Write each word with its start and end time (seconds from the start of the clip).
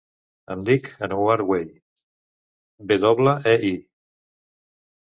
Em 0.55 0.63
dic 0.69 0.89
Anouar 1.07 1.35
Wei: 1.51 1.67
ve 2.93 2.99
doble, 3.07 3.37
e, 3.55 3.73
i. 3.73 3.79